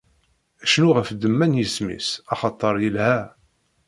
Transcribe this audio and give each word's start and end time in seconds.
Cnut 0.71 0.95
ɣef 0.97 1.07
ddemma 1.11 1.45
n 1.47 1.57
yisem-is, 1.59 2.07
axaṭer 2.33 2.75
ilha! 2.87 3.15